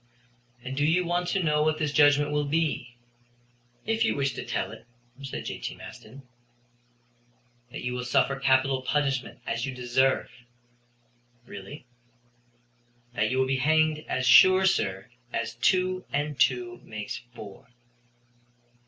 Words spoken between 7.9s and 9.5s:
will suffer capital punishment,